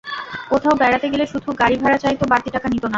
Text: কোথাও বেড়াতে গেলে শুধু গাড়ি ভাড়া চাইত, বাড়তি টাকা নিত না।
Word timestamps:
কোথাও 0.51 0.73
বেড়াতে 0.75 1.07
গেলে 1.09 1.25
শুধু 1.27 1.49
গাড়ি 1.61 1.75
ভাড়া 1.75 1.97
চাইত, 1.97 2.21
বাড়তি 2.31 2.49
টাকা 2.51 2.67
নিত 2.69 2.83
না। 2.83 2.89